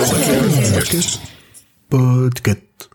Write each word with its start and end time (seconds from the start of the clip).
Podcast. 0.00 1.20
Podcast. 1.90 2.88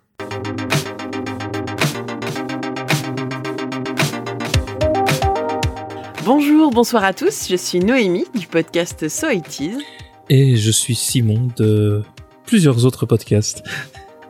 Bonjour, 6.26 6.71
bonsoir 6.71 7.04
à 7.04 7.13
tous, 7.13 7.47
je 7.47 7.55
suis 7.55 7.78
Noémie 7.78 8.26
du 8.33 8.47
podcast 8.47 9.07
So 9.07 9.29
It 9.29 9.60
Is. 9.60 9.78
Et 10.31 10.55
je 10.55 10.71
suis 10.71 10.96
Simon 10.96 11.52
de 11.57 12.02
plusieurs 12.48 12.86
autres 12.86 13.06
podcasts. 13.06 13.62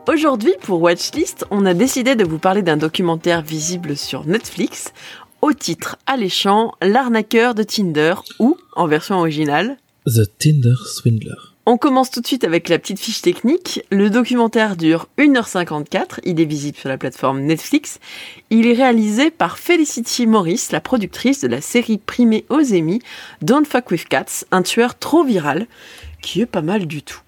Aujourd'hui, 0.06 0.52
pour 0.60 0.82
Watchlist, 0.82 1.46
on 1.50 1.64
a 1.64 1.72
décidé 1.72 2.14
de 2.14 2.24
vous 2.24 2.38
parler 2.38 2.60
d'un 2.60 2.76
documentaire 2.76 3.40
visible 3.40 3.96
sur 3.96 4.26
Netflix 4.26 4.92
au 5.40 5.54
titre 5.54 5.96
alléchant 6.06 6.72
L'arnaqueur 6.82 7.54
de 7.54 7.62
Tinder 7.62 8.16
ou, 8.38 8.58
en 8.74 8.86
version 8.86 9.18
originale, 9.18 9.78
The 10.04 10.28
Tinder 10.38 10.74
Swindler. 10.84 11.55
On 11.68 11.78
commence 11.78 12.12
tout 12.12 12.20
de 12.20 12.26
suite 12.28 12.44
avec 12.44 12.68
la 12.68 12.78
petite 12.78 13.00
fiche 13.00 13.22
technique. 13.22 13.82
Le 13.90 14.08
documentaire 14.08 14.76
dure 14.76 15.08
1h54, 15.18 16.20
il 16.22 16.40
est 16.40 16.44
visible 16.44 16.78
sur 16.78 16.88
la 16.88 16.96
plateforme 16.96 17.40
Netflix. 17.40 17.98
Il 18.50 18.68
est 18.68 18.74
réalisé 18.74 19.32
par 19.32 19.58
Felicity 19.58 20.28
Morris, 20.28 20.68
la 20.70 20.80
productrice 20.80 21.40
de 21.40 21.48
la 21.48 21.60
série 21.60 21.98
primée 21.98 22.44
aux 22.50 22.72
Emmy 22.72 23.02
Don't 23.42 23.64
Fuck 23.64 23.90
With 23.90 24.06
Cats, 24.06 24.44
un 24.52 24.62
tueur 24.62 24.96
trop 24.96 25.24
viral, 25.24 25.66
qui 26.22 26.40
est 26.40 26.46
pas 26.46 26.62
mal 26.62 26.86
du 26.86 27.02
tout. 27.02 27.18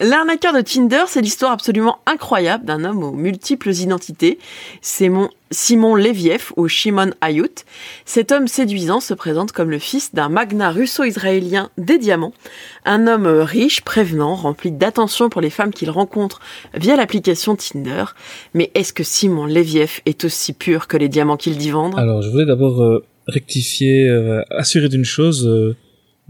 L'arnaqueur 0.00 0.54
de 0.54 0.62
Tinder, 0.62 1.02
c'est 1.08 1.20
l'histoire 1.20 1.52
absolument 1.52 1.98
incroyable 2.06 2.64
d'un 2.64 2.84
homme 2.84 3.04
aux 3.04 3.12
multiples 3.12 3.68
identités. 3.68 4.38
C'est 4.80 5.10
mon 5.10 5.28
Simon 5.50 5.94
Leviev 5.94 6.52
ou 6.56 6.68
Shimon 6.68 7.10
Ayut. 7.20 7.66
Cet 8.06 8.32
homme 8.32 8.48
séduisant 8.48 9.00
se 9.00 9.12
présente 9.12 9.52
comme 9.52 9.68
le 9.70 9.78
fils 9.78 10.14
d'un 10.14 10.30
magnat 10.30 10.70
russo-israélien 10.70 11.68
des 11.76 11.98
diamants. 11.98 12.32
Un 12.86 13.06
homme 13.08 13.26
riche, 13.26 13.82
prévenant, 13.82 14.36
rempli 14.36 14.72
d'attention 14.72 15.28
pour 15.28 15.42
les 15.42 15.50
femmes 15.50 15.74
qu'il 15.74 15.90
rencontre 15.90 16.40
via 16.72 16.96
l'application 16.96 17.54
Tinder. 17.54 18.04
Mais 18.54 18.70
est-ce 18.74 18.94
que 18.94 19.04
Simon 19.04 19.44
Leviev 19.44 20.00
est 20.06 20.24
aussi 20.24 20.54
pur 20.54 20.88
que 20.88 20.96
les 20.96 21.10
diamants 21.10 21.36
qu'il 21.36 21.58
dit 21.58 21.72
vendre? 21.72 21.98
Alors, 21.98 22.22
je 22.22 22.30
voulais 22.30 22.46
d'abord 22.46 22.82
euh, 22.82 23.04
rectifier, 23.26 24.08
euh, 24.08 24.40
assurer 24.48 24.88
d'une 24.88 25.04
chose. 25.04 25.46
euh, 25.46 25.76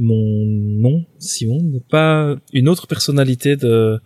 mon 0.03 0.45
nom, 0.47 1.05
Simon, 1.19 1.61
n'est 1.63 1.79
pas 1.89 2.35
une 2.55 2.69
autre 2.69 2.87
personnalité 2.87 3.55
de, 3.57 4.01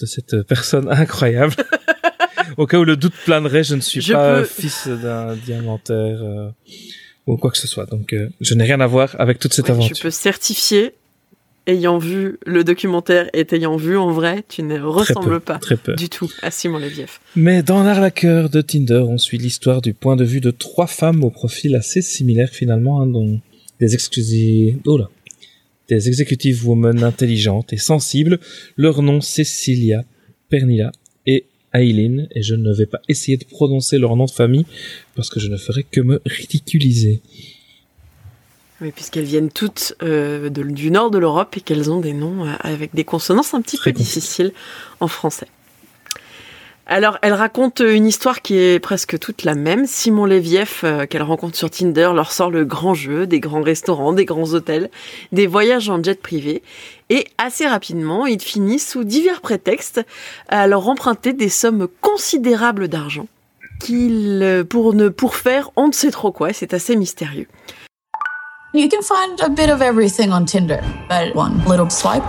de 0.00 0.06
cette 0.06 0.42
personne 0.44 0.88
incroyable. 0.90 1.54
Au 2.56 2.66
cas 2.66 2.78
où 2.78 2.84
le 2.84 2.96
doute 2.96 3.12
planerait, 3.24 3.62
je 3.64 3.74
ne 3.74 3.80
suis 3.80 4.00
Je 4.00 4.12
pas 4.14 4.38
peux- 4.40 4.44
fils 4.46 4.88
d'un 4.88 5.36
diamantaire 5.36 6.22
euh, 6.22 6.48
ou 7.26 7.36
quoi 7.36 7.50
que 7.50 7.58
ce 7.58 7.66
soit. 7.66 7.86
Donc, 7.86 8.12
euh, 8.12 8.28
je 8.40 8.54
n'ai 8.54 8.64
rien 8.64 8.80
à 8.80 8.86
voir 8.86 9.14
avec 9.18 9.38
toute 9.38 9.52
cette 9.52 9.66
Ouais, 9.66 9.72
aventure. 9.72 9.94
Je 9.96 10.02
peux 10.02 10.10
certifier, 10.10 10.94
ayant 11.66 11.98
vu 11.98 12.38
le 12.46 12.64
documentaire 12.64 13.28
et 13.34 13.44
t'ayant 13.44 13.76
vu 13.76 13.98
en 13.98 14.10
vrai, 14.12 14.44
tu 14.48 14.62
ne 14.62 14.76
Très 14.76 14.80
ressembles 14.86 15.28
peu, 15.28 15.40
pas 15.40 15.58
Très 15.58 15.76
peu. 15.76 15.94
du 15.96 16.08
tout 16.08 16.30
à 16.42 16.50
Simon 16.50 16.78
Leviev. 16.78 17.18
Mais 17.34 17.62
dans 17.62 17.82
l'arnaqueur 17.82 18.48
de 18.48 18.60
Tinder, 18.62 19.02
on 19.06 19.18
suit 19.18 19.38
l'histoire 19.38 19.82
du 19.82 19.92
point 19.92 20.16
de 20.16 20.24
vue 20.24 20.40
de 20.40 20.50
trois 20.52 20.86
femmes 20.86 21.24
au 21.24 21.30
profil 21.30 21.74
assez 21.74 22.00
similaire 22.00 22.48
finalement, 22.50 23.02
hein, 23.02 23.06
dont 23.06 23.40
des 23.80 23.92
exclusives, 23.94 24.78
oh 24.86 24.96
là, 24.96 25.10
des 25.88 26.08
executive 26.08 26.66
women 26.68 27.02
intelligentes 27.04 27.72
et 27.72 27.76
sensibles. 27.78 28.38
Leur 28.76 29.02
nom 29.02 29.20
Cecilia, 29.20 30.04
Pernilla 30.48 30.92
et 31.26 31.46
Aileen, 31.72 32.28
et 32.34 32.42
je 32.42 32.54
ne 32.54 32.72
vais 32.74 32.86
pas 32.86 33.00
essayer 33.08 33.36
de 33.36 33.44
prononcer 33.44 33.98
leur 33.98 34.16
nom 34.16 34.24
de 34.26 34.30
famille 34.30 34.66
parce 35.14 35.28
que 35.30 35.40
je 35.40 35.48
ne 35.48 35.56
ferai 35.56 35.82
que 35.84 36.00
me 36.00 36.20
ridiculiser. 36.24 37.20
Oui, 38.80 38.92
puisqu'elles 38.94 39.24
viennent 39.24 39.50
toutes 39.50 39.94
euh, 40.02 40.50
de- 40.50 40.62
du 40.62 40.90
nord 40.90 41.10
de 41.10 41.16
l'Europe 41.18 41.56
et 41.56 41.60
qu'elles 41.62 41.90
ont 41.90 42.00
des 42.00 42.12
noms 42.12 42.44
euh, 42.46 42.52
avec 42.60 42.94
des 42.94 43.04
consonances 43.04 43.54
un 43.54 43.62
petit 43.62 43.76
Très 43.78 43.92
peu 43.92 43.98
compliqué. 43.98 44.20
difficiles 44.20 44.52
en 45.00 45.08
français. 45.08 45.46
Alors, 46.88 47.18
elle 47.20 47.32
raconte 47.32 47.80
une 47.80 48.06
histoire 48.06 48.42
qui 48.42 48.56
est 48.58 48.78
presque 48.78 49.18
toute 49.18 49.42
la 49.42 49.56
même. 49.56 49.86
Simon 49.86 50.24
Leviev, 50.24 50.82
euh, 50.84 51.04
qu'elle 51.06 51.24
rencontre 51.24 51.56
sur 51.56 51.68
Tinder, 51.68 52.10
leur 52.14 52.30
sort 52.30 52.48
le 52.48 52.64
grand 52.64 52.94
jeu, 52.94 53.26
des 53.26 53.40
grands 53.40 53.60
restaurants, 53.60 54.12
des 54.12 54.24
grands 54.24 54.54
hôtels, 54.54 54.88
des 55.32 55.48
voyages 55.48 55.90
en 55.90 56.00
jet 56.00 56.22
privé. 56.22 56.62
Et 57.10 57.26
assez 57.38 57.66
rapidement, 57.66 58.24
il 58.24 58.40
finit 58.40 58.78
sous 58.78 59.02
divers 59.02 59.40
prétextes 59.40 60.00
à 60.48 60.68
leur 60.68 60.88
emprunter 60.88 61.32
des 61.32 61.48
sommes 61.48 61.88
considérables 62.00 62.86
d'argent. 62.86 63.26
Qu'il, 63.80 64.40
euh, 64.44 64.62
pour 64.62 64.94
ne, 64.94 65.08
pour 65.08 65.34
faire 65.34 65.70
on 65.74 65.88
ne 65.88 65.92
sait 65.92 66.12
trop 66.12 66.30
quoi, 66.30 66.50
et 66.50 66.52
c'est 66.52 66.72
assez 66.72 66.94
mystérieux. 66.94 67.48
You 68.74 68.88
can 68.88 69.02
find 69.02 69.40
a 69.40 69.48
bit 69.48 69.70
of 69.70 69.82
everything 69.82 70.30
on 70.30 70.44
Tinder, 70.44 70.80
but 71.08 71.34
one 71.34 71.60
little 71.66 71.90
swipe 71.90 72.22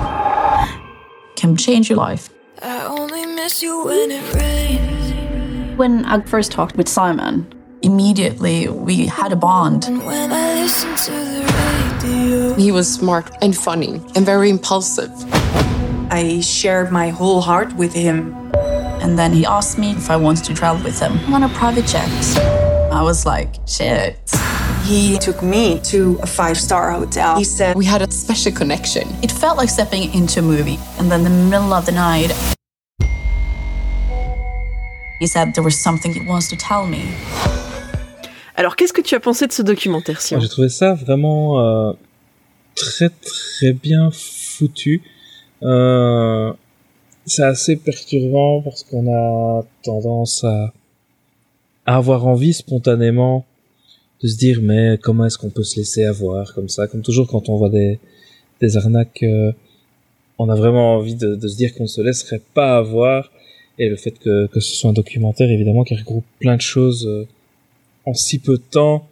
can 1.39 1.56
change 1.56 1.89
your 1.89 2.00
life. 2.00 2.29
I 2.63 2.88
only 2.88 3.06
miss 3.38 3.62
you 3.62 3.86
when 3.86 4.09
it 4.09 4.34
rains. 4.34 5.78
When 5.78 6.06
I 6.06 6.22
first 6.22 6.52
talked 6.52 6.75
with 6.75 6.90
Simon, 6.90 7.46
immediately 7.84 8.68
we 8.68 9.06
had 9.06 9.31
a 9.31 9.36
bond. 9.36 9.86
When 9.86 10.31
I 10.31 10.64
listen 10.64 10.96
to 11.06 11.12
the 11.36 11.44
radio, 12.02 12.53
He 12.56 12.72
was 12.72 12.92
smart 12.92 13.30
and 13.44 13.56
funny 13.56 14.02
and 14.16 14.25
very 14.25 14.50
impulsive. 14.50 15.12
I 16.09 16.42
shared 16.42 16.92
my 16.92 17.09
whole 17.09 17.42
heart 17.42 17.72
with 17.75 17.94
him. 17.94 18.34
And 19.03 19.20
then 19.20 19.31
he 19.34 19.46
asked 19.46 19.78
me 19.78 19.92
if 19.92 20.09
I 20.09 20.18
wanted 20.18 20.44
to 20.46 20.56
travel 20.56 20.84
with 20.84 21.00
him 21.00 21.14
on 21.31 21.44
a 21.44 21.50
private 21.50 21.86
jet. 21.86 22.09
I 22.92 23.04
was 23.04 23.24
like, 23.24 23.52
shit. 23.68 24.18
He 24.84 25.19
took 25.19 25.44
me 25.44 25.80
to 25.92 26.18
a 26.24 26.25
five 26.25 26.58
star 26.58 26.92
hotel. 26.92 27.38
He 27.38 27.44
said, 27.44 27.75
We 27.75 27.86
had 27.86 28.02
a 28.02 28.09
special 28.09 28.52
connection. 28.52 29.08
It 29.22 29.31
felt 29.31 29.58
like 29.58 29.69
stepping 29.69 30.12
into 30.16 30.40
a 30.40 30.42
movie. 30.42 30.80
And 30.98 31.12
then 31.12 31.19
in 31.24 31.34
the 31.34 31.50
middle 31.52 31.74
of 31.74 31.86
the 31.86 31.92
night, 31.92 32.31
he 35.19 35.28
said 35.28 35.53
there 35.53 35.63
was 35.63 35.72
something 35.72 36.13
he 36.13 36.22
wants 36.22 36.47
to 36.50 36.55
tell 36.55 36.88
me. 36.88 37.03
Alors, 38.55 38.75
qu'est-ce 38.75 38.94
que 38.94 39.01
tu 39.01 39.13
as 39.16 39.19
pensé 39.19 39.45
de 39.45 39.51
ce 39.51 39.61
documentaire, 39.61 40.19
Simon 40.19 40.41
J'ai 40.41 40.50
trouvé 40.50 40.69
ça 40.69 40.94
vraiment 40.95 41.59
euh, 41.59 41.94
très 42.75 43.09
très 43.09 43.73
bien 43.73 44.09
foutu. 44.11 45.03
Euh, 45.63 46.51
c'est 47.25 47.44
assez 47.44 47.75
perturbant 47.75 48.61
parce 48.61 48.83
qu'on 48.83 49.11
a 49.13 49.63
tendance 49.83 50.44
à, 50.44 50.73
à 51.85 51.97
avoir 51.97 52.25
envie 52.25 52.53
spontanément 52.53 53.45
de 54.23 54.27
se 54.27 54.38
dire 54.38 54.59
mais 54.61 54.97
comment 55.01 55.25
est-ce 55.25 55.38
qu'on 55.38 55.50
peut 55.50 55.63
se 55.63 55.75
laisser 55.77 56.06
avoir 56.06 56.53
comme 56.53 56.69
ça? 56.69 56.88
Comme 56.88 57.01
toujours 57.01 57.27
quand 57.27 57.50
on 57.50 57.57
voit 57.57 57.69
des 57.69 58.00
des 58.59 58.75
arnaques 58.77 59.22
euh, 59.22 59.51
on 60.39 60.50
a 60.50 60.56
vraiment 60.56 60.95
envie 60.95 61.16
de, 61.16 61.35
de 61.35 61.47
se 61.47 61.56
dire 61.57 61.75
qu'on 61.75 61.83
ne 61.83 61.88
se 61.88 62.01
laisserait 62.01 62.41
pas 62.53 62.77
avoir 62.77 63.29
et 63.79 63.89
le 63.89 63.95
fait 63.95 64.17
que, 64.19 64.47
que 64.47 64.59
ce 64.59 64.75
soit 64.75 64.89
un 64.89 64.93
documentaire 64.93 65.49
évidemment 65.49 65.83
qui 65.83 65.95
regroupe 65.95 66.25
plein 66.39 66.55
de 66.55 66.61
choses 66.61 67.05
euh, 67.07 67.27
en 68.05 68.13
si 68.13 68.39
peu 68.39 68.57
de 68.57 68.63
temps 68.69 69.07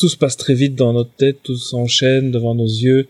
tout 0.00 0.08
se 0.08 0.16
passe 0.16 0.38
très 0.38 0.54
vite 0.54 0.76
dans 0.76 0.94
notre 0.94 1.12
tête, 1.12 1.42
tout 1.42 1.56
s'enchaîne 1.56 2.30
devant 2.30 2.54
nos 2.54 2.64
yeux 2.64 3.06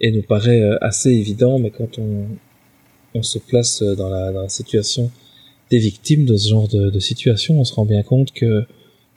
et 0.00 0.10
nous 0.10 0.22
paraît 0.22 0.62
euh, 0.62 0.78
assez 0.80 1.10
évident, 1.10 1.58
mais 1.58 1.70
quand 1.70 1.98
on, 1.98 2.26
on 3.14 3.22
se 3.22 3.38
place 3.38 3.82
euh, 3.82 3.94
dans 3.94 4.08
la, 4.08 4.32
dans 4.32 4.42
la 4.42 4.48
situation 4.48 5.10
des 5.70 5.78
victimes 5.78 6.24
de 6.24 6.36
ce 6.36 6.48
genre 6.48 6.68
de, 6.68 6.88
de 6.88 6.98
situation, 7.00 7.60
on 7.60 7.64
se 7.64 7.74
rend 7.74 7.84
bien 7.84 8.02
compte 8.02 8.32
que 8.32 8.64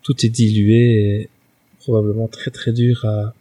tout 0.04 0.26
est 0.26 0.30
dilué 0.30 1.22
et 1.22 1.30
probablement 1.80 2.28
très 2.28 2.52
très 2.52 2.74
dur 2.74 3.06
à 3.06 3.34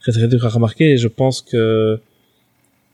très 0.00 0.12
très 0.12 0.28
dur 0.28 0.44
à 0.46 0.48
remarquer. 0.48 0.92
Et 0.92 0.96
je 0.96 1.08
pense 1.08 1.42
que 1.42 2.00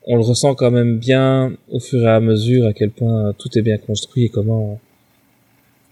on 0.06 0.16
le 0.16 0.22
ressent 0.22 0.54
quand 0.54 0.70
même 0.70 0.98
bien 0.98 1.52
au 1.70 1.78
fur 1.80 2.00
et 2.02 2.08
à 2.10 2.20
mesure 2.20 2.66
à 2.66 2.72
quel 2.72 2.90
point 2.90 3.32
tout 3.38 3.56
est 3.56 3.62
bien 3.62 3.78
construit 3.78 4.24
et 4.24 4.28
comment 4.28 4.80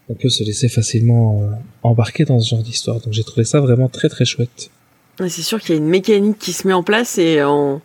on 0.09 0.15
peut 0.15 0.28
se 0.28 0.43
laisser 0.43 0.69
facilement 0.69 1.43
euh, 1.43 1.47
embarquer 1.84 2.25
dans 2.25 2.41
ce 2.41 2.48
genre 2.50 2.62
d'histoire. 2.62 2.98
Donc 3.00 3.12
j'ai 3.12 3.22
trouvé 3.22 3.44
ça 3.44 3.60
vraiment 3.60 3.88
très 3.88 4.09
très 4.09 4.25
chouette. 4.25 4.71
C'est 5.21 5.43
sûr 5.43 5.60
qu'il 5.60 5.71
y 5.75 5.78
a 5.78 5.81
une 5.81 5.88
mécanique 5.88 6.38
qui 6.38 6.53
se 6.53 6.66
met 6.66 6.72
en 6.72 6.82
place 6.82 7.19
et 7.19 7.44
on, 7.44 7.81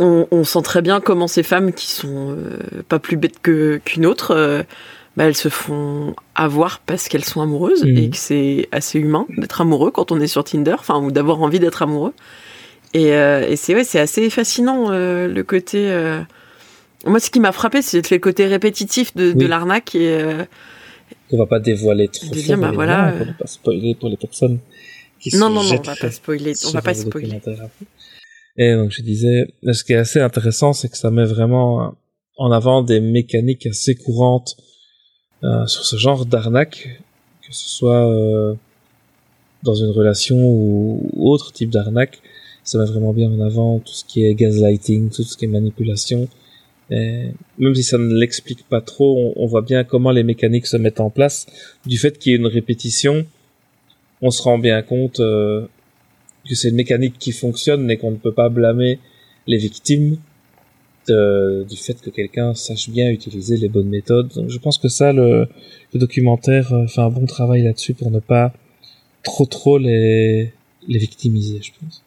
on, 0.00 0.26
on 0.30 0.42
sent 0.44 0.62
très 0.62 0.82
bien 0.82 1.00
comment 1.00 1.28
ces 1.28 1.42
femmes 1.42 1.72
qui 1.72 1.86
sont 1.90 2.30
euh, 2.32 2.58
pas 2.88 2.98
plus 2.98 3.16
bêtes 3.16 3.40
qu'une 3.42 4.06
autre, 4.06 4.32
euh, 4.32 4.62
bah, 5.16 5.24
elles 5.24 5.36
se 5.36 5.48
font 5.50 6.16
avoir 6.34 6.80
parce 6.80 7.08
qu'elles 7.08 7.24
sont 7.24 7.42
amoureuses 7.42 7.84
Mhm. 7.84 7.96
et 7.98 8.10
que 8.10 8.16
c'est 8.16 8.68
assez 8.72 8.98
humain 8.98 9.26
d'être 9.36 9.60
amoureux 9.60 9.90
quand 9.92 10.10
on 10.10 10.20
est 10.20 10.26
sur 10.26 10.42
Tinder, 10.42 10.74
enfin 10.78 10.98
ou 10.98 11.12
d'avoir 11.12 11.40
envie 11.42 11.60
d'être 11.60 11.82
amoureux. 11.82 12.14
Et, 12.94 13.12
euh, 13.12 13.48
et 13.48 13.56
c'est 13.56 13.74
ouais, 13.74 13.84
c'est 13.84 13.98
assez 14.00 14.30
fascinant 14.30 14.90
euh, 14.92 15.26
le 15.28 15.42
côté. 15.42 15.90
euh, 15.90 16.20
Moi, 17.04 17.18
ce 17.20 17.28
qui 17.30 17.40
m'a 17.40 17.52
frappé, 17.52 17.82
c'est 17.82 18.08
le 18.10 18.18
côté 18.18 18.46
répétitif 18.46 19.14
de, 19.16 19.32
de 19.32 19.46
l'arnaque 19.46 19.94
et 19.96 20.08
euh, 20.14 20.44
On 21.32 21.38
va 21.38 21.46
pas 21.46 21.58
dévoiler 21.58 22.08
trop 22.08 22.26
fort, 22.26 22.34
dire, 22.34 22.56
bah 22.58 22.70
voilà, 22.72 23.08
euh, 23.10 23.24
ne 23.26 23.32
pas 23.32 23.46
spoiler 23.46 23.94
pour 23.96 24.08
les 24.08 24.16
personnes 24.16 24.58
qui 25.20 25.30
se 25.32 25.36
non, 25.36 25.50
non, 25.50 25.62
non, 25.64 25.74
on 25.74 25.82
va 25.82 25.96
pas 25.96 26.10
spoiler, 26.10 26.52
on 26.66 26.70
va 26.70 26.82
pas 26.82 26.92
le 26.92 26.96
spoiler. 27.00 27.40
Et 28.56 28.72
donc 28.74 28.92
je 28.92 29.02
disais, 29.02 29.46
ce 29.72 29.82
qui 29.82 29.92
est 29.92 29.96
assez 29.96 30.20
intéressant, 30.20 30.72
c'est 30.72 30.88
que 30.88 30.96
ça 30.96 31.10
met 31.10 31.24
vraiment 31.24 31.96
en 32.36 32.52
avant 32.52 32.82
des 32.82 33.00
mécaniques 33.00 33.66
assez 33.66 33.96
courantes 33.96 34.56
euh, 35.42 35.66
sur 35.66 35.84
ce 35.84 35.96
genre 35.96 36.24
d'arnaque, 36.26 36.88
que 37.42 37.52
ce 37.52 37.68
soit 37.68 38.08
euh, 38.08 38.54
dans 39.64 39.74
une 39.74 39.90
relation 39.90 40.36
ou, 40.36 41.10
ou 41.14 41.30
autre 41.32 41.52
type 41.52 41.70
d'arnaque. 41.70 42.20
Ça 42.64 42.78
met 42.78 42.86
vraiment 42.86 43.12
bien 43.12 43.30
en 43.30 43.40
avant 43.40 43.78
tout 43.78 43.92
ce 43.92 44.04
qui 44.04 44.24
est 44.24 44.34
gaslighting, 44.34 45.10
tout 45.10 45.22
ce 45.22 45.36
qui 45.36 45.44
est 45.44 45.48
manipulation, 45.48 46.28
Et 46.90 47.28
même 47.58 47.74
si 47.74 47.82
ça 47.82 47.98
ne 47.98 48.14
l'explique 48.14 48.66
pas 48.68 48.80
trop, 48.80 49.34
on, 49.36 49.46
voit 49.46 49.62
bien 49.62 49.84
comment 49.84 50.10
les 50.10 50.22
mécaniques 50.22 50.66
se 50.66 50.78
mettent 50.78 51.00
en 51.00 51.10
place. 51.10 51.46
Du 51.86 51.98
fait 51.98 52.18
qu'il 52.18 52.32
y 52.32 52.34
ait 52.34 52.38
une 52.38 52.46
répétition, 52.46 53.26
on 54.22 54.30
se 54.30 54.42
rend 54.42 54.58
bien 54.58 54.80
compte 54.82 55.20
euh, 55.20 55.66
que 56.48 56.54
c'est 56.54 56.70
une 56.70 56.76
mécanique 56.76 57.18
qui 57.18 57.32
fonctionne 57.32 57.90
et 57.90 57.98
qu'on 57.98 58.12
ne 58.12 58.16
peut 58.16 58.32
pas 58.32 58.48
blâmer 58.48 58.98
les 59.46 59.58
victimes 59.58 60.16
de- 61.08 61.66
du 61.68 61.76
fait 61.76 62.00
que 62.00 62.10
quelqu'un 62.10 62.54
sache 62.54 62.88
bien 62.88 63.10
utiliser 63.10 63.56
les 63.58 63.68
bonnes 63.68 63.88
méthodes. 63.88 64.28
Donc 64.34 64.48
je 64.50 64.58
pense 64.58 64.78
que 64.78 64.88
ça, 64.88 65.12
le, 65.12 65.48
documentaire 65.94 66.72
euh, 66.72 66.86
fait 66.86 67.02
un 67.02 67.10
bon 67.10 67.26
travail 67.26 67.62
là-dessus 67.62 67.94
pour 67.94 68.10
ne 68.10 68.20
pas 68.20 68.52
trop 69.22 69.46
trop 69.46 69.78
les 69.78 70.52
victimiser, 70.88 71.60
je 71.62 71.72
pense. 71.80 72.03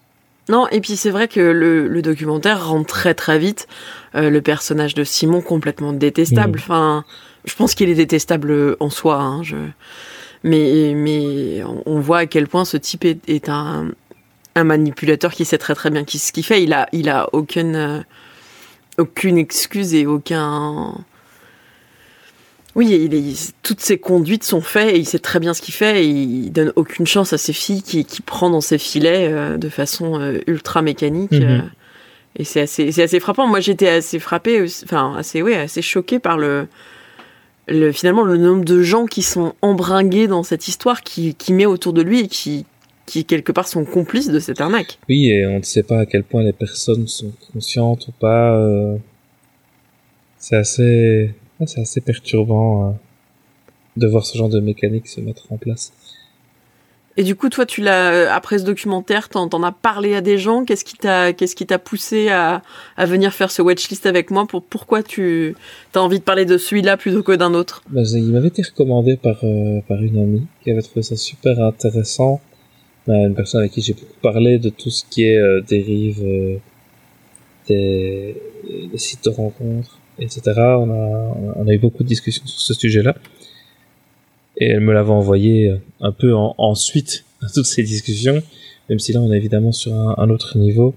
Non, 0.50 0.68
et 0.70 0.80
puis 0.82 0.96
c'est 0.96 1.10
vrai 1.10 1.28
que 1.28 1.40
le, 1.42 1.88
le 1.88 2.02
documentaire 2.02 2.68
rend 2.70 2.84
très 2.84 3.14
très 3.14 3.38
vite 3.38 3.68
euh, 4.16 4.30
le 4.30 4.42
personnage 4.42 4.94
de 4.94 5.04
Simon 5.04 5.42
complètement 5.42 5.92
détestable. 5.94 6.58
Mhm. 6.60 6.64
Enfin, 6.64 7.06
je 7.46 7.54
pense 7.56 7.76
qu'il 7.76 7.90
est 7.90 7.96
détestable 7.96 8.78
en 8.80 8.90
soi. 8.90 9.18
Hein, 9.22 9.44
je... 9.44 9.58
mais, 10.44 10.94
mais 10.96 11.62
on- 11.86 12.00
voit 12.00 12.20
à 12.20 12.26
quel 12.28 12.48
point 12.48 12.64
ce 12.66 12.78
type 12.78 13.04
est, 13.06 13.20
est 13.30 13.50
un, 13.50 13.90
un 14.56 14.64
manipulateur 14.64 15.34
qui 15.34 15.44
sait 15.46 15.58
très 15.58 15.76
très 15.76 15.90
bien 15.90 16.04
qui- 16.06 16.20
ce 16.20 16.32
qu'il 16.32 16.46
fait. 16.46 16.64
Il 16.64 16.72
a, 16.74 16.88
il 16.94 17.10
a 17.10 17.28
aucune, 17.34 17.76
euh, 17.76 18.00
aucune 18.98 19.38
excuse 19.38 19.94
et 19.94 20.06
aucun. 20.06 20.96
Oui, 22.78 22.88
il 22.92 23.14
est, 23.16 23.54
toutes 23.64 23.82
ses 23.82 23.98
conduites 23.98 24.44
sont 24.44 24.62
faites 24.62 24.96
et 24.96 25.00
il 25.00 25.06
sait 25.06 25.20
très 25.20 25.40
bien 25.40 25.54
ce 25.56 25.62
qu'il 25.64 25.74
fait 25.74 26.06
et 26.06 26.08
il 26.08 26.52
donne 26.52 26.72
aucune 26.76 27.08
chance 27.08 27.34
à 27.34 27.38
ses 27.40 27.52
filles 27.52 27.82
qui, 27.82 28.06
qui 28.06 28.22
prend 28.22 28.50
dans 28.52 28.62
ses 28.62 28.78
filets 28.78 29.28
euh, 29.30 29.58
de 29.58 29.68
façon 29.68 30.22
euh, 30.22 30.40
ultra 30.48 30.82
mécanique. 30.84 31.32
Mhm. 31.32 31.42
euh, 31.44 31.60
et 32.36 32.44
c'est 32.44 32.62
assez, 32.62 33.02
assez 33.02 33.20
frappant. 33.20 33.48
Moi, 33.48 33.60
j'étais 33.62 33.90
assez 33.90 34.20
frappée, 34.20 34.64
enfin, 34.84 35.16
assez, 35.18 35.42
ouais, 35.42 35.56
assez 35.56 35.82
choquée 35.82 36.20
par 36.20 36.38
le, 36.38 36.68
le, 37.68 37.92
finalement, 37.92 38.24
le 38.24 38.38
nombre 38.38 38.64
de 38.64 38.84
gens 38.84 39.08
qui 39.08 39.24
sont 39.24 39.56
embringués 39.64 40.28
dans 40.28 40.44
cette 40.44 40.68
histoire, 40.68 41.02
qui, 41.02 41.34
qui 41.34 41.52
met 41.54 41.66
autour 41.66 41.94
de 41.94 42.04
lui 42.04 42.20
et 42.20 42.28
qui, 42.28 42.66
qui, 43.08 43.26
quelque 43.26 43.52
part, 43.52 43.68
sont 43.68 43.86
complices 43.86 44.30
de 44.30 44.40
cette 44.40 44.62
arnaque. 44.62 45.00
Oui, 45.10 45.30
et 45.32 45.48
on 45.48 45.58
ne 45.58 45.64
sait 45.64 45.82
pas 45.82 46.02
à 46.02 46.06
quel 46.06 46.24
point 46.24 46.44
les 46.44 46.54
personnes 46.54 47.08
sont 47.08 47.32
conscientes 47.52 48.08
ou 48.08 48.12
pas. 48.12 48.56
euh, 48.56 48.98
C'est 50.38 50.58
assez, 50.58 51.34
c'est 51.66 51.82
assez 51.82 52.02
perturbant 52.02 52.90
euh, 52.90 52.92
de 53.98 54.08
voir 54.08 54.26
ce 54.26 54.38
genre 54.38 54.50
de 54.50 54.60
mécanique 54.60 55.08
se 55.08 55.22
mettre 55.22 55.52
en 55.52 55.58
place. 55.58 55.92
Et 57.20 57.24
du 57.24 57.36
coup, 57.36 57.50
toi, 57.50 57.66
tu 57.66 57.82
l'as, 57.82 58.12
euh, 58.12 58.28
après 58.32 58.60
ce 58.60 58.64
documentaire, 58.64 59.28
t'en, 59.28 59.48
t'en 59.50 59.64
as 59.64 59.72
parlé 59.72 60.14
à 60.14 60.22
des 60.22 60.38
gens? 60.38 60.66
Qu'est-ce 60.66 60.86
qui 60.86 60.94
t'a, 60.94 61.34
qu'est-ce 61.34 61.56
qui 61.56 61.66
t'a 61.66 61.80
poussé 61.80 62.30
à, 62.30 62.62
à 62.96 63.06
venir 63.08 63.34
faire 63.34 63.50
ce 63.50 63.64
watchlist 63.64 64.06
avec 64.06 64.30
moi 64.30 64.46
pour, 64.46 64.62
pourquoi 64.62 65.02
tu, 65.02 65.56
t'as 65.92 66.02
envie 66.02 66.20
de 66.20 66.24
parler 66.24 66.46
de 66.46 66.60
celui-là 66.60 66.96
plutôt 66.96 67.24
que 67.24 67.32
d'un 67.32 67.56
autre? 67.56 67.82
Bah, 67.90 68.04
il 68.14 68.32
m'avait 68.32 68.50
été 68.50 68.62
recommandé 68.62 69.18
par 69.18 69.40
euh, 69.44 69.82
par 69.88 70.00
une 70.04 70.20
amie 70.20 70.46
qui 70.64 70.70
avait 70.70 70.84
trouvé 70.84 71.02
ça 71.02 71.16
super 71.16 71.60
intéressant. 71.60 72.40
Bah, 73.08 73.16
une 73.16 73.34
personne 73.34 73.62
avec 73.62 73.72
qui 73.72 73.82
j'ai 73.82 73.94
beaucoup 73.94 74.20
parlé 74.22 74.60
de 74.60 74.70
tout 74.70 74.92
ce 74.92 75.04
qui 75.10 75.24
est 75.24 75.40
euh, 75.40 75.62
dérive 75.62 76.24
euh, 76.24 76.58
des, 77.68 78.40
des 78.92 78.98
sites 79.00 79.26
de 79.26 79.32
rencontres, 79.32 79.98
etc. 80.20 80.42
On 80.58 80.90
a 80.92 81.38
on 81.56 81.68
a 81.68 81.74
eu 81.74 81.78
beaucoup 81.80 82.04
de 82.04 82.08
discussions 82.08 82.46
sur 82.46 82.60
ce 82.62 82.74
sujet-là. 82.74 83.16
Et 84.58 84.68
elle 84.70 84.80
me 84.80 84.92
l'avait 84.94 85.12
envoyé 85.12 85.70
euh, 85.70 85.78
un 86.02 86.12
peu 86.12 86.34
en, 86.34 86.56
en 86.58 86.74
suite 86.76 87.26
à 87.44 87.48
toutes 87.54 87.66
ces 87.68 87.84
discussions, 87.84 88.42
même 88.90 88.98
si 89.00 89.14
là 89.14 89.22
on 89.22 89.32
est 89.32 89.38
évidemment 89.38 89.72
sur 89.72 89.94
un, 89.94 90.30
autre 90.30 90.58
niveau. 90.58 90.96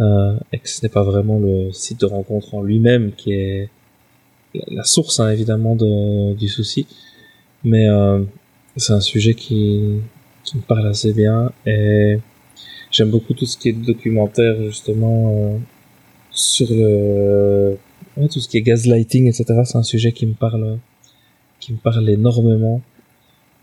Euh, 0.00 0.34
et 0.52 0.58
que 0.58 0.68
ce 0.68 0.80
n'est 0.82 0.88
pas 0.88 1.02
vraiment 1.04 1.38
le 1.38 1.70
site 1.72 2.00
de 2.00 2.06
rencontre 2.06 2.54
en 2.54 2.62
lui-même 2.62 3.12
qui 3.12 3.32
est 3.34 3.68
la- 4.54 4.64
la 4.78 4.84
source 4.84 5.20
hein, 5.20 5.30
évidemment 5.30 5.76
de, 5.76 6.34
du 6.34 6.48
souci, 6.48 6.86
mais 7.62 7.86
euh, 7.88 8.20
c'est 8.76 8.94
un 8.94 9.00
sujet 9.00 9.34
qui, 9.34 9.98
qui 10.44 10.56
me 10.56 10.62
parle 10.62 10.88
assez 10.88 11.12
bien 11.12 11.52
et 11.66 12.18
j'aime 12.90 13.10
beaucoup 13.10 13.34
tout 13.34 13.46
ce 13.46 13.56
qui 13.58 13.68
est 13.68 13.72
documentaire 13.72 14.56
justement 14.64 15.34
euh, 15.36 15.58
sur 16.30 16.66
le 16.70 17.76
ouais, 18.16 18.28
tout 18.28 18.40
ce 18.40 18.48
qui 18.48 18.58
est 18.58 18.62
gaslighting 18.62 19.28
etc. 19.28 19.44
C'est 19.64 19.78
un 19.78 19.82
sujet 19.82 20.12
qui 20.12 20.26
me 20.26 20.34
parle 20.34 20.78
qui 21.60 21.72
me 21.72 21.78
parle 21.78 22.08
énormément. 22.08 22.82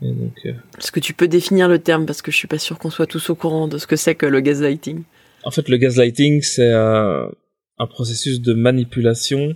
Et 0.01 0.12
donc, 0.12 0.34
euh, 0.46 0.54
Est-ce 0.78 0.92
que 0.92 1.01
tu 1.01 1.13
peux 1.13 1.28
définir 1.28 1.68
le 1.68 1.80
terme? 1.80 2.06
Parce 2.06 2.22
que 2.22 2.31
je 2.31 2.38
suis 2.38 2.48
pas 2.48 2.57
sûre 2.57 2.78
qu'on 2.80 2.90
soit 2.90 3.06
tous 3.06 3.30
au 3.30 3.36
courant 3.36 3.68
de 3.68 3.78
ce 3.78 3.86
que 3.86 3.98
c'est 3.98 4.16
que 4.16 4.25
le 4.25 4.40
gaslighting. 4.40 5.04
En 5.44 5.51
fait, 5.51 5.68
le 5.68 5.75
gaslighting, 5.75 6.42
c'est 6.42 6.72
un, 6.72 7.30
un 7.78 7.88
processus 7.88 8.42
de 8.42 8.54
manipulation 8.54 9.54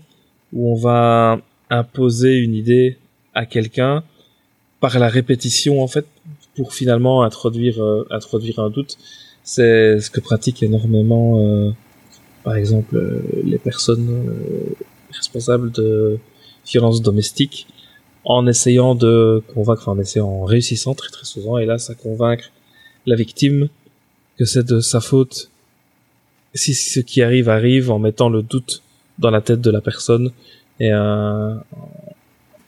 où 0.52 0.72
on 0.72 0.76
va 0.76 1.40
imposer 1.70 2.36
une 2.38 2.54
idée 2.54 2.98
à 3.34 3.46
quelqu'un 3.46 4.04
par 4.80 5.00
la 5.00 5.08
répétition, 5.08 5.82
en 5.82 5.88
fait, 5.88 6.06
pour 6.56 6.74
finalement 6.74 7.24
introduire, 7.24 7.82
euh, 7.82 8.06
introduire 8.12 8.60
un 8.60 8.70
doute. 8.70 8.98
C'est 9.44 10.00
ce 10.00 10.10
que 10.10 10.20
pratiquent 10.20 10.64
énormément, 10.64 11.40
euh, 11.40 11.72
par 12.44 12.56
exemple, 12.56 12.96
euh, 12.98 13.22
les 13.44 13.58
personnes 13.58 14.10
euh, 14.10 14.76
responsables 15.12 15.72
de 15.72 16.20
violences 16.66 17.02
domestiques 17.02 17.68
en 18.26 18.48
essayant 18.48 18.96
de 18.96 19.42
convaincre, 19.54 19.90
en 19.90 20.00
essayant, 20.00 20.28
en 20.28 20.44
réussissant 20.44 20.94
très 20.94 21.10
très 21.10 21.26
souvent, 21.26 21.58
hélas, 21.58 21.90
à 21.90 21.96
convaincre 21.96 22.52
la 23.06 23.16
victime 23.16 23.70
que 24.38 24.46
c'est 24.46 24.66
de 24.66 24.80
sa 24.80 25.02
faute 25.02 25.50
si 26.54 26.74
ce 26.74 27.00
qui 27.00 27.22
arrive 27.22 27.50
arrive 27.50 27.92
en 27.92 28.00
mettant 28.00 28.30
le 28.30 28.44
doute 28.44 28.84
dans 29.20 29.32
la 29.32 29.42
tête 29.42 29.62
de 29.62 29.72
la 29.72 29.82
personne 29.82 30.32
et 30.80 30.92
euh, 30.92 31.56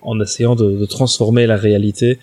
en 0.02 0.20
essayant 0.20 0.56
de, 0.56 0.72
de 0.72 0.86
transformer 0.86 1.48
la 1.48 1.58
réalité 1.58 2.20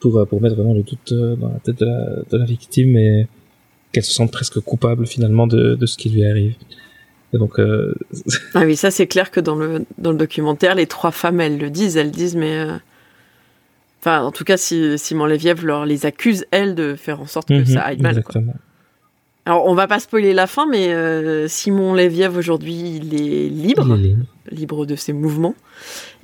pour, 0.00 0.18
euh, 0.18 0.24
pour 0.24 0.40
mettre 0.40 0.56
vraiment 0.56 0.74
le 0.74 0.82
doute 0.82 1.12
dans 1.12 1.48
la 1.48 1.58
tête 1.60 1.78
de 1.78 1.86
la, 1.86 2.22
de 2.30 2.36
la 2.36 2.44
victime 2.44 2.96
et 2.96 3.26
qu'elle 3.92 4.04
se 4.04 4.12
sente 4.12 4.30
presque 4.30 4.60
coupable 4.60 5.06
finalement 5.06 5.46
de, 5.46 5.74
de 5.74 5.86
ce 5.86 5.96
qui 5.96 6.10
lui 6.10 6.24
arrive. 6.24 6.54
Et 7.34 7.38
donc, 7.38 7.58
euh, 7.58 7.94
Ah 8.54 8.62
oui, 8.64 8.76
ça 8.76 8.90
c'est 8.90 9.06
clair 9.06 9.30
que 9.30 9.40
dans 9.40 9.56
le, 9.56 9.84
dans 9.98 10.12
le 10.12 10.18
documentaire, 10.18 10.74
les 10.74 10.86
trois 10.86 11.10
femmes, 11.10 11.40
elles 11.40 11.58
le 11.58 11.70
disent, 11.70 11.96
elles 11.96 12.10
disent, 12.10 12.36
mais... 12.36 12.58
euh, 12.58 12.76
Enfin, 14.00 14.22
en 14.22 14.30
tout 14.30 14.44
cas, 14.44 14.56
si 14.56 14.96
Simon 14.98 15.24
Léviev 15.24 15.64
leur 15.66 15.84
les 15.84 16.06
accuse, 16.06 16.44
elles, 16.52 16.76
de 16.76 16.94
faire 16.94 17.20
en 17.20 17.26
sorte 17.26 17.48
que 17.48 17.54
mhm, 17.54 17.66
ça 17.66 17.80
aille 17.80 17.96
mal. 17.98 18.12
Quoi. 18.12 18.20
exactement. 18.20 18.54
Alors, 19.46 19.66
on 19.66 19.74
va 19.74 19.88
pas 19.88 19.98
spoiler 19.98 20.32
la 20.32 20.46
fin, 20.46 20.66
mais 20.70 20.92
euh, 20.92 21.48
Simon 21.48 21.92
Léviev, 21.92 22.36
aujourd'hui, 22.36 23.00
il 23.02 23.14
est 23.14 23.48
libre. 23.48 23.96
Il 23.98 24.04
est 24.04 24.08
libre. 24.10 24.26
libre 24.52 24.86
de 24.86 24.94
ses 24.94 25.12
mouvements. 25.12 25.56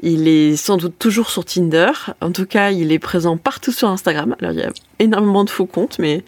Il 0.00 0.28
est 0.28 0.54
sans 0.54 0.76
doute 0.76 0.94
toujours 0.98 1.30
sur 1.30 1.44
Tinder. 1.44 1.90
En 2.20 2.30
tout 2.30 2.46
cas, 2.46 2.70
il 2.70 2.92
est 2.92 3.00
présent 3.00 3.36
partout 3.36 3.72
sur 3.72 3.88
Instagram. 3.88 4.36
Alors, 4.40 4.52
il 4.52 4.60
y 4.60 4.62
a 4.62 4.72
énormément 5.00 5.42
de 5.44 5.50
faux 5.50 5.66
comptes, 5.66 5.98
mais 5.98 6.22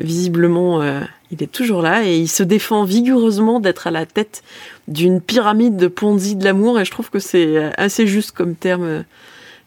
visiblement, 0.00 0.82
euh, 0.82 1.00
il 1.30 1.42
est 1.42 1.52
toujours 1.52 1.82
là 1.82 2.04
et 2.04 2.18
il 2.18 2.28
se 2.28 2.42
défend 2.42 2.84
vigoureusement 2.84 3.60
d'être 3.60 3.86
à 3.86 3.90
la 3.90 4.06
tête 4.06 4.42
d'une 4.86 5.20
pyramide 5.20 5.76
de 5.76 5.86
Ponzi 5.86 6.36
de 6.36 6.44
l'amour. 6.44 6.80
Et 6.80 6.84
je 6.84 6.90
trouve 6.90 7.10
que 7.10 7.18
c'est 7.18 7.72
assez 7.78 8.06
juste 8.06 8.32
comme 8.32 8.54
terme, 8.54 8.84
euh, 8.84 9.02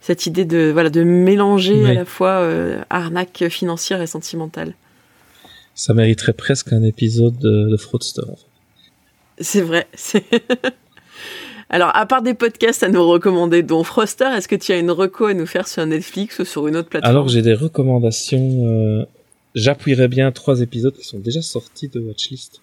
cette 0.01 0.25
idée 0.25 0.45
de, 0.45 0.71
voilà, 0.71 0.89
de 0.89 1.03
mélanger 1.03 1.85
à 1.85 1.93
la 1.93 2.05
fois 2.05 2.41
euh, 2.41 2.81
arnaque 2.89 3.45
financière 3.49 4.01
et 4.01 4.07
sentimentale. 4.07 4.73
Ça 5.75 5.93
mériterait 5.93 6.33
presque 6.33 6.73
un 6.73 6.83
épisode 6.83 7.37
de, 7.37 7.69
de 7.69 7.77
Fraudster. 7.77 8.21
C'est 9.39 9.61
vrai. 9.61 9.87
Alors, 11.69 11.95
à 11.95 12.05
part 12.05 12.21
des 12.21 12.33
podcasts 12.33 12.83
à 12.83 12.89
nous 12.89 13.07
recommander, 13.07 13.63
dont 13.63 13.83
Froster, 13.83 14.27
est-ce 14.35 14.49
que 14.49 14.57
tu 14.57 14.73
as 14.73 14.77
une 14.77 14.91
reco 14.91 15.25
à 15.25 15.33
nous 15.33 15.45
faire 15.45 15.69
sur 15.69 15.85
Netflix 15.85 16.39
ou 16.39 16.45
sur 16.45 16.67
une 16.67 16.75
autre 16.75 16.89
plateforme? 16.89 17.15
Alors 17.15 17.29
j'ai 17.29 17.41
des 17.41 17.53
recommandations. 17.53 18.65
Euh, 18.65 19.05
J'appuierais 19.55 20.07
bien 20.07 20.31
trois 20.31 20.61
épisodes 20.61 20.95
qui 20.95 21.05
sont 21.05 21.19
déjà 21.19 21.41
sortis 21.41 21.89
de 21.89 21.99
Watchlist. 21.99 22.61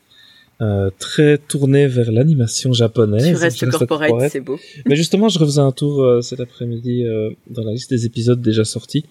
Euh, 0.61 0.91
très 0.99 1.39
tournés 1.39 1.87
vers 1.87 2.11
l'animation 2.11 2.73
japonaise. 2.73 3.25
Tu 3.25 3.35
restes 3.37 3.61
reste 3.61 3.71
corporate, 3.71 4.09
corporate. 4.09 4.33
c'est 4.33 4.41
beau. 4.41 4.59
Mais 4.87 4.97
justement, 4.97 5.29
je 5.29 5.39
refaisais 5.39 5.61
un 5.61 5.71
tour 5.71 6.03
euh, 6.03 6.21
cet 6.21 6.41
après-midi 6.41 7.05
euh, 7.05 7.31
dans 7.49 7.63
la 7.63 7.73
liste 7.73 7.91
des 7.91 8.07
épisodes 8.07 8.43
déjà 8.43 8.65
sortis. 8.65 9.05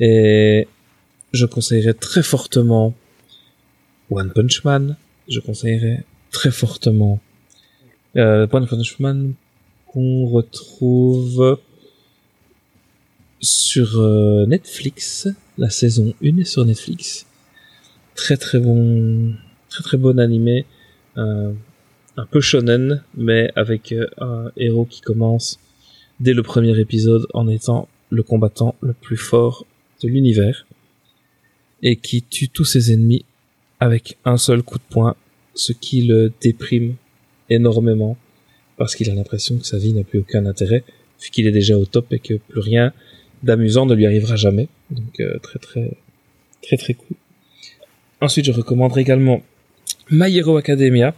Et 0.00 0.66
je 1.32 1.46
conseillerais 1.46 1.94
très 1.94 2.24
fortement 2.24 2.92
One 4.10 4.32
Punch 4.32 4.64
Man. 4.64 4.96
Je 5.28 5.40
conseillerais 5.40 6.04
très 6.32 6.50
fortement 6.50 7.20
euh, 8.16 8.46
One 8.50 8.66
Punch 8.66 8.98
Man 8.98 9.34
qu'on 9.86 10.26
retrouve 10.26 11.58
sur 13.40 14.00
euh, 14.00 14.46
Netflix. 14.46 15.28
La 15.56 15.70
saison 15.70 16.14
1 16.22 16.38
est 16.38 16.44
sur 16.44 16.64
Netflix. 16.64 17.26
Très 18.16 18.36
très 18.36 18.58
bon, 18.58 19.34
très 19.68 19.84
très 19.84 19.96
bon 19.96 20.18
animé. 20.18 20.66
Euh, 21.16 21.52
un 22.16 22.26
peu 22.26 22.40
shonen, 22.40 23.02
mais 23.16 23.50
avec 23.54 23.92
euh, 23.92 24.08
un 24.18 24.50
héros 24.56 24.84
qui 24.84 25.00
commence 25.00 25.60
dès 26.18 26.32
le 26.32 26.42
premier 26.42 26.78
épisode 26.80 27.26
en 27.34 27.48
étant 27.48 27.88
le 28.10 28.22
combattant 28.22 28.74
le 28.80 28.94
plus 28.94 29.16
fort 29.16 29.64
de 30.02 30.08
l'univers 30.08 30.66
et 31.82 31.96
qui 31.96 32.22
tue 32.22 32.48
tous 32.48 32.64
ses 32.64 32.92
ennemis 32.92 33.24
avec 33.78 34.18
un 34.24 34.36
seul 34.36 34.62
coup 34.62 34.78
de 34.78 34.84
poing, 34.90 35.16
ce 35.54 35.72
qui 35.72 36.02
le 36.02 36.32
déprime 36.40 36.96
énormément 37.48 38.16
parce 38.76 38.96
qu'il 38.96 39.08
a 39.10 39.14
l'impression 39.14 39.58
que 39.58 39.66
sa 39.66 39.78
vie 39.78 39.92
n'a 39.92 40.02
plus 40.02 40.20
aucun 40.20 40.46
intérêt, 40.46 40.82
vu 41.22 41.30
qu'il 41.30 41.46
est 41.46 41.52
déjà 41.52 41.78
au 41.78 41.84
top 41.84 42.12
et 42.12 42.18
que 42.18 42.34
plus 42.34 42.60
rien 42.60 42.92
d'amusant 43.44 43.86
ne 43.86 43.94
lui 43.94 44.06
arrivera 44.06 44.36
jamais. 44.36 44.68
Donc 44.90 45.20
euh, 45.20 45.38
très 45.38 45.58
très 45.58 45.90
très 46.62 46.76
très 46.76 46.94
cool. 46.94 47.16
Ensuite, 48.20 48.46
je 48.46 48.52
recommanderai 48.52 49.02
également 49.02 49.42
My 50.10 50.36
Hero 50.36 50.56
Academia, 50.56 51.14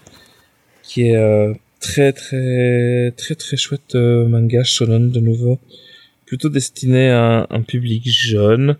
qui 0.82 1.02
est 1.02 1.16
euh, 1.16 1.54
très 1.80 2.12
très 2.12 3.12
très 3.16 3.34
très 3.34 3.56
chouette 3.56 3.94
euh, 3.94 4.26
manga 4.26 4.64
shonen 4.64 5.10
de 5.10 5.20
nouveau, 5.20 5.58
plutôt 6.24 6.48
destiné 6.48 7.10
à 7.10 7.46
un, 7.50 7.62
public 7.62 8.02
jeune, 8.06 8.76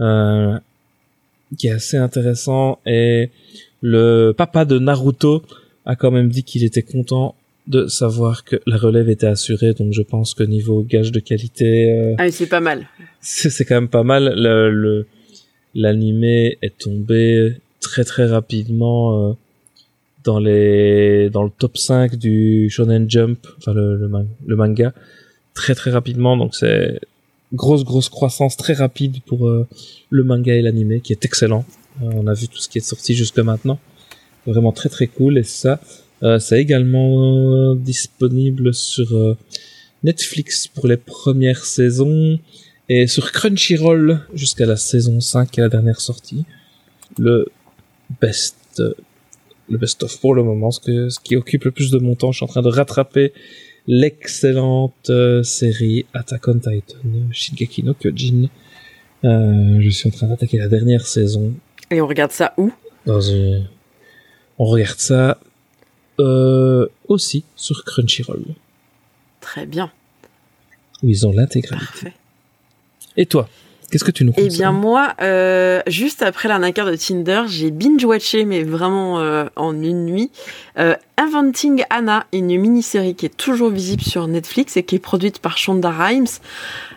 euh, 0.00 0.58
qui 1.58 1.68
est 1.68 1.72
assez 1.72 1.96
intéressant 1.96 2.78
et 2.86 3.30
le 3.80 4.32
papa 4.32 4.64
de 4.64 4.78
Naruto 4.78 5.42
a 5.84 5.96
quand 5.96 6.10
même 6.10 6.28
dit 6.28 6.42
qu'il 6.42 6.64
était 6.64 6.82
content 6.82 7.34
de 7.66 7.86
savoir 7.88 8.44
que 8.44 8.56
la 8.66 8.76
relève 8.76 9.08
était 9.08 9.26
assurée, 9.26 9.74
donc 9.74 9.92
je 9.92 10.02
pense 10.02 10.34
que 10.34 10.44
niveau 10.44 10.82
gage 10.82 11.10
de 11.10 11.20
qualité, 11.20 11.92
euh, 11.92 12.14
ah, 12.18 12.30
c'est 12.30 12.46
pas 12.46 12.60
mal. 12.60 12.86
C'est 13.20 13.64
quand 13.64 13.74
même 13.74 13.88
pas 13.88 14.04
mal. 14.04 14.34
Le 14.36 15.06
l'animé 15.76 16.56
est 16.62 16.78
tombé 16.78 17.54
très 17.80 18.04
très 18.04 18.26
rapidement 18.26 19.30
euh, 19.30 19.32
dans 20.24 20.40
les 20.40 21.30
dans 21.30 21.44
le 21.44 21.50
top 21.50 21.76
5 21.76 22.16
du 22.16 22.68
Shonen 22.70 23.08
Jump, 23.08 23.46
enfin 23.58 23.74
le, 23.74 23.96
le, 23.96 24.56
manga, 24.56 24.92
très 25.54 25.74
très 25.74 25.90
rapidement. 25.90 26.36
Donc 26.36 26.54
c'est 26.54 26.98
grosse 27.52 27.84
grosse 27.84 28.08
croissance 28.08 28.56
très 28.56 28.72
rapide 28.72 29.20
pour 29.26 29.46
euh, 29.46 29.68
le 30.10 30.24
manga 30.24 30.54
et 30.54 30.62
l'animé 30.62 31.00
qui 31.00 31.12
est 31.12 31.24
excellent. 31.24 31.64
Euh, 32.02 32.10
on 32.14 32.26
a 32.26 32.34
vu 32.34 32.48
tout 32.48 32.58
ce 32.58 32.68
qui 32.68 32.78
est 32.78 32.88
sorti 32.88 33.14
jusque 33.14 33.38
maintenant, 33.38 33.78
vraiment 34.46 34.72
très 34.72 34.88
très 34.88 35.06
cool 35.06 35.38
et 35.38 35.44
ça 35.44 35.78
c'est 36.22 36.60
également 36.60 37.74
disponible 37.74 38.72
sur 38.72 39.36
Netflix 40.02 40.66
pour 40.66 40.86
les 40.86 40.96
premières 40.96 41.64
saisons 41.64 42.38
et 42.88 43.06
sur 43.06 43.32
Crunchyroll 43.32 44.20
jusqu'à 44.34 44.66
la 44.66 44.76
saison 44.76 45.20
5 45.20 45.58
et 45.58 45.60
la 45.60 45.68
dernière 45.68 46.00
sortie. 46.00 46.44
Le 47.18 47.46
best 48.20 48.82
le 49.68 49.78
best-of 49.78 50.20
pour 50.20 50.34
le 50.34 50.42
moment, 50.42 50.70
ce, 50.70 50.80
que, 50.80 51.08
ce 51.08 51.20
qui 51.20 51.36
occupe 51.36 51.64
le 51.64 51.70
plus 51.70 51.90
de 51.90 51.98
mon 51.98 52.14
temps. 52.14 52.32
Je 52.32 52.38
suis 52.38 52.44
en 52.44 52.48
train 52.48 52.62
de 52.62 52.68
rattraper 52.68 53.32
l'excellente 53.86 55.10
euh, 55.10 55.42
série 55.42 56.06
Attack 56.14 56.48
on 56.48 56.58
Titan, 56.58 56.98
Shingeki 57.30 57.82
no 57.82 57.94
Kyojin. 57.94 58.48
Euh, 59.24 59.78
je 59.80 59.90
suis 59.90 60.08
en 60.08 60.12
train 60.12 60.26
d'attaquer 60.28 60.58
la 60.58 60.68
dernière 60.68 61.06
saison. 61.06 61.54
Et 61.90 62.00
on 62.00 62.06
regarde 62.06 62.32
ça 62.32 62.52
où? 62.56 62.72
Dans 63.06 63.20
une... 63.20 63.66
On 64.58 64.64
regarde 64.64 64.98
ça 64.98 65.38
euh, 66.18 66.86
aussi 67.08 67.44
sur 67.56 67.84
Crunchyroll. 67.84 68.42
Très 69.40 69.66
bien. 69.66 69.90
Où 71.02 71.08
ils 71.08 71.26
ont 71.26 71.32
l'intégralité. 71.32 71.86
Parfait. 71.86 72.12
Et 73.16 73.26
toi 73.26 73.48
Qu'est-ce 73.90 74.04
que 74.04 74.10
tu 74.10 74.24
nous 74.24 74.32
conseilles? 74.32 74.50
Eh 74.52 74.58
bien 74.58 74.72
moi, 74.72 75.14
euh, 75.22 75.80
juste 75.86 76.22
après 76.22 76.48
l'arnaqueur 76.48 76.86
de 76.86 76.96
Tinder, 76.96 77.42
j'ai 77.46 77.70
binge-watché, 77.70 78.44
mais 78.44 78.64
vraiment 78.64 79.20
euh, 79.20 79.46
en 79.54 79.80
une 79.80 80.06
nuit, 80.06 80.30
euh, 80.78 80.94
Inventing 81.18 81.84
Anna, 81.90 82.26
une 82.32 82.58
mini-série 82.58 83.14
qui 83.14 83.26
est 83.26 83.36
toujours 83.36 83.70
visible 83.70 84.02
sur 84.02 84.26
Netflix 84.26 84.76
et 84.76 84.82
qui 84.82 84.96
est 84.96 85.00
produite 85.00 85.38
par 85.38 85.56
Shonda 85.56 85.90
Rhimes. 85.90 86.26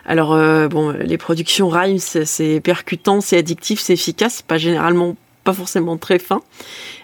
Alors 0.04 0.36
bon, 0.68 0.90
les 0.90 1.16
productions 1.16 1.68
Rhimes, 1.68 1.98
c'est 1.98 2.60
percutant, 2.60 3.20
c'est 3.20 3.38
addictif, 3.38 3.80
c'est 3.80 3.92
efficace, 3.92 4.42
pas 4.42 4.58
généralement 4.58 5.16
pas 5.44 5.52
forcément 5.52 5.96
très 5.96 6.18
fin, 6.18 6.42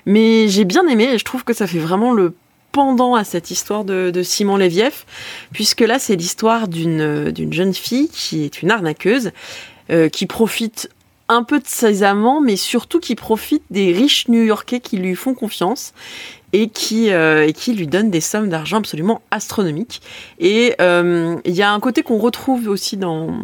mais 0.05 0.49
j'ai 0.49 0.65
bien 0.65 0.87
aimé 0.89 1.09
et 1.13 1.19
je 1.19 1.25
trouve 1.25 1.45
que 1.45 1.53
ça 1.53 1.67
fait 1.67 1.79
vraiment 1.79 2.13
le 2.13 2.35
pendant 2.73 3.15
à 3.15 3.25
cette 3.25 3.51
histoire 3.51 3.85
de, 3.87 4.23
Simon 4.23 4.59
Lévieff, 4.59 5.07
puisque 5.53 5.81
là 5.81 5.99
c'est 5.99 6.17
l'histoire 6.17 6.69
d'une 6.69 7.31
d'une 7.31 7.53
jeune 7.53 7.73
fille 7.73 8.11
qui 8.11 8.45
est 8.45 8.61
une 8.61 8.71
arnaqueuse 8.71 9.33
euh, 9.91 10.11
qui 10.11 10.27
profite 10.27 10.91
un 11.29 11.43
peu 11.43 11.59
de 11.59 11.67
ses 11.67 12.03
amants, 12.03 12.41
mais 12.41 12.57
surtout 12.57 13.01
qui 13.01 13.15
profite 13.15 13.63
des 13.71 13.93
riches 13.93 14.29
New-Yorkais 14.29 14.81
qui 14.81 14.97
lui 14.99 15.15
font 15.15 15.35
confiance 15.35 15.93
et 16.53 16.69
qui, 16.69 17.11
euh, 17.11 17.51
lui 17.69 17.87
donnent 17.87 18.11
des 18.11 18.21
sommes 18.21 18.49
d'argent 18.49 18.79
absolument 18.79 19.23
astronomiques. 19.31 20.01
Et 20.39 20.75
euh, 20.81 21.37
il 21.45 21.55
y 21.55 21.63
a 21.63 21.73
un 21.73 21.81
côté 21.81 22.03
qu'on 22.03 22.19
retrouve 22.19 22.69
aussi 22.69 22.97
dans, 22.97 23.39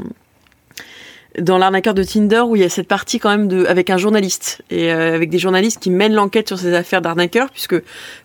dans 1.38 1.56
l'arnaqueur 1.56 1.94
de 1.94 2.02
Tinder 2.02 2.40
où 2.40 2.56
il 2.56 2.62
y 2.62 2.64
a 2.64 2.68
cette 2.68 2.88
partie 2.88 3.18
quand 3.18 3.30
même 3.30 3.48
de 3.48 3.64
avec 3.66 3.88
un 3.90 3.96
journaliste 3.96 4.62
et 4.70 4.92
euh, 4.92 5.14
avec 5.14 5.30
des 5.30 5.38
journalistes 5.38 5.80
qui 5.80 5.90
mènent 5.90 6.14
l'enquête 6.14 6.48
sur 6.48 6.58
ces 6.58 6.74
affaires 6.74 7.00
d'arnaqueur 7.00 7.50
puisque 7.50 7.76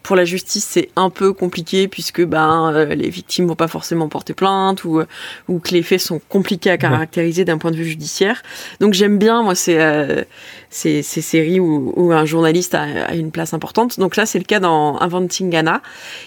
pour 0.04 0.16
la 0.16 0.26
justice 0.26 0.66
c'est 0.66 0.90
un 0.96 1.10
peu 1.10 1.32
compliqué 1.32 1.88
puisque 1.88 2.24
ben 2.24 2.74
euh, 2.74 2.96
les 2.96 3.10
victimes 3.10 3.48
vont 3.48 3.56
pas 3.56 3.68
forcément 3.68 4.10
porter 4.10 4.34
plainte 4.34 4.84
ou 4.84 5.00
euh, 5.00 5.06
ou 5.48 5.60
que 5.60 5.72
les 5.72 5.84
faits 5.84 6.02
sont 6.02 6.20
compliqués 6.28 6.72
à 6.72 6.78
caractériser 6.78 7.46
d'un 7.46 7.58
point 7.58 7.72
de 7.72 7.78
vue 7.78 7.86
judiciaire. 7.86 8.44
Donc 8.82 8.94
j'aime 8.94 9.18
bien 9.18 9.42
moi 9.42 9.56
c'est 9.56 9.78
ces, 10.70 11.02
ces 11.02 11.22
séries 11.22 11.60
où, 11.60 11.94
où, 11.96 12.12
un 12.12 12.26
journaliste 12.26 12.76
a, 12.76 12.84
a, 13.08 13.16
une 13.16 13.32
place 13.32 13.54
importante. 13.54 14.00
Donc 14.00 14.16
là, 14.16 14.26
c'est 14.26 14.40
le 14.40 14.44
cas 14.44 14.60
dans 14.60 15.00
Inventing 15.00 15.56
Anna. 15.56 15.82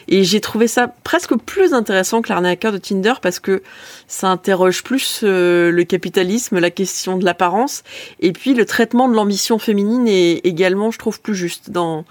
Et 0.08 0.24
j'ai 0.24 0.40
trouvé 0.40 0.66
ça 0.66 0.88
presque 1.04 1.36
plus 1.36 1.74
intéressant 1.74 2.22
que 2.22 2.30
l'arnaqueur 2.30 2.72
de 2.72 2.78
Tinder 2.78 3.14
parce 3.20 3.38
que 3.38 3.62
ça 4.06 4.28
interroge 4.28 4.82
plus 4.82 5.20
euh, 5.22 5.70
le 5.70 5.84
capitalisme, 5.84 6.58
la 6.58 6.69
question 6.70 7.16
de 7.16 7.24
l'apparence, 7.24 7.82
et 8.20 8.32
puis 8.32 8.54
le 8.54 8.64
traitement 8.64 9.08
de 9.08 9.14
l'ambition 9.14 9.58
féminine 9.58 10.06
est 10.08 10.40
également, 10.44 10.90
je 10.90 10.98
trouve, 10.98 11.20
plus 11.20 11.34
juste. 11.34 11.70
Dans 11.70 12.04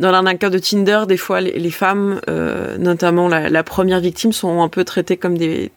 dans 0.00 0.10
l'arnaqueur 0.10 0.50
de 0.50 0.58
Tinder, 0.58 1.02
des 1.06 1.16
fois, 1.16 1.40
les, 1.40 1.70
femmes, 1.70 2.20
euh, 2.28 2.76
notamment 2.76 3.28
la, 3.28 3.48
la, 3.48 3.62
première 3.62 4.00
victime, 4.00 4.32
sont 4.32 4.60
un 4.60 4.68
peu 4.68 4.84
traitées 4.84 5.16
comme 5.16 5.38
des, 5.38 5.70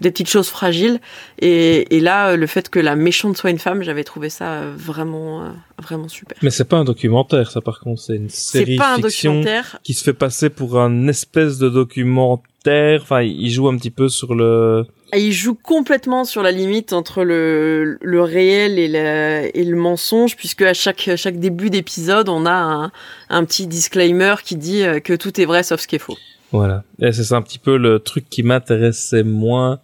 des 0.00 0.10
petites 0.10 0.28
choses 0.28 0.48
fragiles. 0.48 1.00
Et, 1.40 1.96
et, 1.96 2.00
là, 2.00 2.36
le 2.36 2.46
fait 2.46 2.68
que 2.68 2.78
la 2.78 2.96
méchante 2.96 3.36
soit 3.36 3.50
une 3.50 3.58
femme, 3.58 3.82
j'avais 3.82 4.04
trouvé 4.04 4.30
ça 4.30 4.62
vraiment, 4.76 5.52
vraiment 5.80 6.08
super. 6.08 6.36
Mais 6.42 6.50
c'est 6.50 6.64
pas 6.64 6.78
un 6.78 6.84
documentaire, 6.84 7.50
ça 7.50 7.60
par 7.60 7.80
contre, 7.80 8.00
c'est 8.00 8.16
une 8.16 8.30
série 8.30 8.76
pas 8.76 8.96
fiction 8.96 9.32
un 9.32 9.34
documentaire. 9.36 9.78
qui 9.82 9.94
se 9.94 10.04
fait 10.04 10.14
passer 10.14 10.50
pour 10.50 10.80
un 10.80 11.08
espèce 11.08 11.58
de 11.58 11.68
documentaire. 11.68 13.00
Enfin, 13.02 13.22
il 13.22 13.50
joue 13.50 13.68
un 13.68 13.76
petit 13.76 13.90
peu 13.90 14.08
sur 14.08 14.34
le. 14.34 14.86
Il 15.12 15.32
joue 15.32 15.54
complètement 15.54 16.24
sur 16.24 16.42
la 16.42 16.52
limite 16.52 16.92
entre 16.92 17.24
le, 17.24 17.98
le 18.00 18.22
réel 18.22 18.78
et, 18.78 18.86
la, 18.86 19.44
et 19.46 19.64
le 19.64 19.76
mensonge, 19.76 20.36
puisque 20.36 20.62
à 20.62 20.72
chaque, 20.72 21.10
chaque 21.16 21.40
début 21.40 21.68
d'épisode, 21.68 22.28
on 22.28 22.46
a 22.46 22.52
un, 22.52 22.92
un 23.28 23.44
petit 23.44 23.66
disclaimer 23.66 24.36
qui 24.44 24.54
dit 24.54 24.84
que 25.02 25.14
tout 25.14 25.40
est 25.40 25.46
vrai 25.46 25.64
sauf 25.64 25.80
ce 25.80 25.88
qui 25.88 25.96
est 25.96 26.00
faux. 26.00 26.16
Voilà. 26.52 26.84
Et 27.00 27.12
c'est 27.12 27.34
un 27.34 27.42
petit 27.42 27.58
peu 27.58 27.76
le 27.76 27.98
truc 27.98 28.28
qui 28.28 28.42
m'intéressait 28.42 29.22
moins 29.22 29.80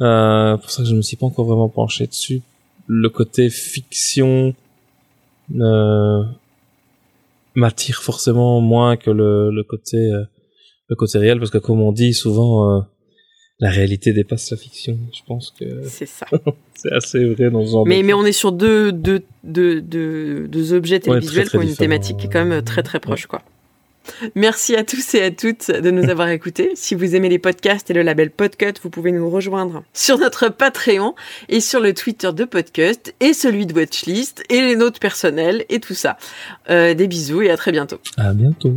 euh, 0.00 0.56
pour 0.56 0.70
ça 0.70 0.82
que 0.82 0.88
je 0.88 0.94
me 0.94 1.02
suis 1.02 1.16
pas 1.16 1.26
encore 1.26 1.46
vraiment 1.46 1.68
penché 1.68 2.06
dessus. 2.06 2.42
Le 2.86 3.08
côté 3.08 3.50
fiction 3.50 4.54
euh, 5.60 6.22
m'attire 7.54 8.02
forcément 8.02 8.60
moins 8.60 8.96
que 8.96 9.10
le, 9.10 9.50
le 9.50 9.62
côté 9.64 9.96
euh, 9.96 10.24
le 10.88 10.96
côté 10.96 11.18
réel 11.18 11.38
parce 11.38 11.50
que 11.50 11.58
comme 11.58 11.80
on 11.80 11.92
dit 11.92 12.14
souvent 12.14 12.78
euh, 12.78 12.80
la 13.60 13.70
réalité 13.70 14.12
dépasse 14.12 14.50
la 14.50 14.56
fiction. 14.56 14.98
Je 15.12 15.20
pense 15.26 15.52
que 15.58 15.82
c'est 15.84 16.06
ça. 16.06 16.26
c'est 16.74 16.92
assez 16.92 17.24
vrai 17.24 17.50
dans 17.50 17.66
ce 17.66 17.72
genre. 17.72 17.86
Mais 17.86 18.02
mais 18.02 18.14
on 18.14 18.24
est 18.24 18.32
sur 18.32 18.52
deux 18.52 18.92
deux 18.92 19.22
deux 19.42 19.82
deux, 19.82 20.46
deux 20.46 20.72
objets 20.72 21.00
télévisuels 21.00 21.44
ouais, 21.44 21.50
qui 21.50 21.56
ont 21.56 21.62
une 21.62 21.74
thématique 21.76 22.18
qui 22.18 22.26
est 22.26 22.30
quand 22.30 22.44
même 22.44 22.62
très 22.62 22.82
très 22.82 23.00
proche 23.00 23.24
ouais. 23.24 23.28
quoi. 23.28 23.42
Merci 24.34 24.76
à 24.76 24.84
tous 24.84 25.14
et 25.14 25.22
à 25.22 25.30
toutes 25.30 25.70
de 25.70 25.90
nous 25.90 26.08
avoir 26.10 26.28
écoutés. 26.28 26.72
Si 26.74 26.94
vous 26.94 27.14
aimez 27.14 27.28
les 27.28 27.38
podcasts 27.38 27.90
et 27.90 27.94
le 27.94 28.02
label 28.02 28.30
Podcut, 28.30 28.74
vous 28.82 28.90
pouvez 28.90 29.12
nous 29.12 29.30
rejoindre 29.30 29.82
sur 29.92 30.18
notre 30.18 30.48
Patreon 30.48 31.14
et 31.48 31.60
sur 31.60 31.80
le 31.80 31.94
Twitter 31.94 32.32
de 32.32 32.44
Podcast 32.44 33.14
et 33.20 33.32
celui 33.32 33.66
de 33.66 33.74
Watchlist 33.74 34.44
et 34.48 34.60
les 34.60 34.76
notes 34.76 34.98
personnelles 34.98 35.64
et 35.68 35.80
tout 35.80 35.94
ça. 35.94 36.16
Euh, 36.70 36.94
des 36.94 37.08
bisous 37.08 37.42
et 37.42 37.50
à 37.50 37.56
très 37.56 37.72
bientôt. 37.72 37.98
À 38.16 38.32
bientôt. 38.32 38.74